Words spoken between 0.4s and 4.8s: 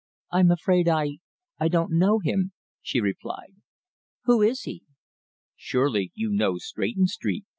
afraid I I don't know him," she replied. "Who is